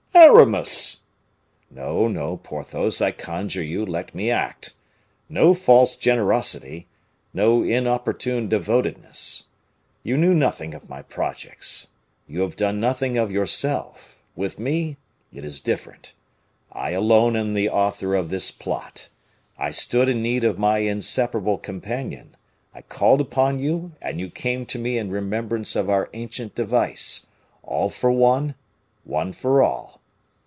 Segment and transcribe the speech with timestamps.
[0.13, 0.99] "Aramis!"
[1.71, 4.75] "No, no, Porthos, I conjure you, let me act.
[5.27, 6.87] No false generosity!
[7.33, 9.45] No inopportune devotedness!
[10.03, 11.87] You knew nothing of my projects.
[12.27, 14.19] You have done nothing of yourself.
[14.35, 14.95] With me
[15.33, 16.13] it is different.
[16.71, 19.09] I alone am the author of this plot.
[19.57, 22.37] I stood in need of my inseparable companion;
[22.75, 27.25] I called upon you, and you came to me in remembrance of our ancient device,
[27.63, 28.55] 'All for one,
[29.03, 29.99] one for all.